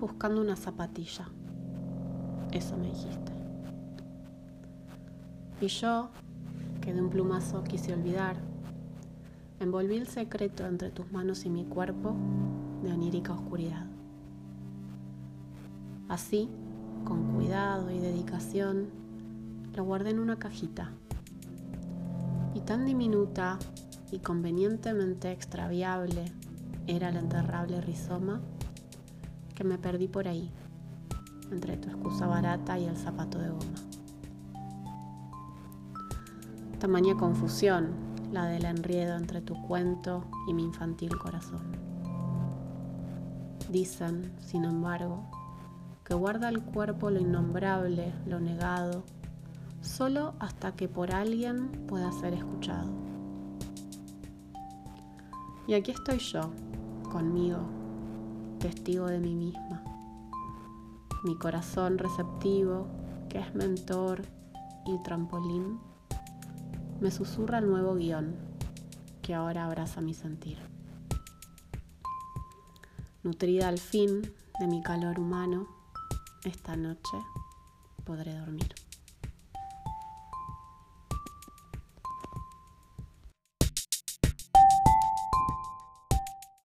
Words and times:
buscando 0.00 0.40
una 0.40 0.56
zapatilla. 0.56 1.28
Eso 2.52 2.74
me 2.78 2.86
dijiste. 2.86 3.32
Y 5.60 5.66
yo, 5.66 6.08
que 6.80 6.94
de 6.94 7.02
un 7.02 7.10
plumazo 7.10 7.62
quise 7.62 7.92
olvidar, 7.92 8.36
envolví 9.60 9.96
el 9.96 10.06
secreto 10.06 10.66
entre 10.66 10.90
tus 10.90 11.12
manos 11.12 11.44
y 11.44 11.50
mi 11.50 11.64
cuerpo 11.64 12.16
de 12.82 12.92
onírica 12.92 13.34
oscuridad. 13.34 13.84
Así, 16.08 16.48
con 17.04 17.34
cuidado 17.34 17.90
y 17.90 17.98
dedicación, 17.98 18.88
lo 19.76 19.84
guardé 19.84 20.10
en 20.10 20.18
una 20.18 20.38
cajita. 20.38 20.92
Y 22.54 22.60
tan 22.60 22.86
diminuta 22.86 23.58
y 24.10 24.18
convenientemente 24.18 25.30
extraviable 25.30 26.24
era 26.86 27.10
el 27.10 27.16
enterrable 27.16 27.82
rizoma 27.82 28.40
que 29.54 29.64
me 29.64 29.78
perdí 29.78 30.08
por 30.08 30.28
ahí, 30.28 30.50
entre 31.50 31.76
tu 31.76 31.88
excusa 31.88 32.26
barata 32.26 32.78
y 32.78 32.86
el 32.86 32.96
zapato 32.96 33.38
de 33.38 33.48
goma. 33.50 33.74
Tamaña 36.78 37.16
confusión 37.16 38.12
la 38.32 38.46
del 38.46 38.64
enriedo 38.64 39.16
entre 39.16 39.40
tu 39.42 39.54
cuento 39.62 40.24
y 40.48 40.54
mi 40.54 40.64
infantil 40.64 41.16
corazón. 41.18 41.60
Dicen, 43.70 44.32
sin 44.40 44.64
embargo, 44.64 45.22
que 46.04 46.14
guarda 46.14 46.48
el 46.48 46.62
cuerpo 46.62 47.10
lo 47.10 47.20
innombrable, 47.20 48.12
lo 48.26 48.40
negado, 48.40 49.04
solo 49.80 50.34
hasta 50.40 50.72
que 50.72 50.88
por 50.88 51.14
alguien 51.14 51.86
pueda 51.86 52.10
ser 52.12 52.34
escuchado. 52.34 52.90
Y 55.66 55.74
aquí 55.74 55.92
estoy 55.92 56.18
yo, 56.18 56.50
conmigo, 57.10 57.58
testigo 58.62 59.06
de 59.06 59.18
mí 59.18 59.34
misma. 59.34 59.82
Mi 61.24 61.36
corazón 61.36 61.98
receptivo, 61.98 62.86
que 63.28 63.40
es 63.40 63.54
mentor 63.56 64.22
y 64.86 65.02
trampolín, 65.02 65.80
me 67.00 67.10
susurra 67.10 67.58
el 67.58 67.68
nuevo 67.68 67.96
guion 67.96 68.36
que 69.20 69.34
ahora 69.34 69.64
abraza 69.64 70.00
mi 70.00 70.14
sentir. 70.14 70.58
Nutrida 73.24 73.66
al 73.66 73.78
fin 73.78 74.22
de 74.60 74.66
mi 74.68 74.80
calor 74.80 75.18
humano, 75.18 75.66
esta 76.44 76.76
noche 76.76 77.16
podré 78.04 78.32
dormir. 78.38 78.72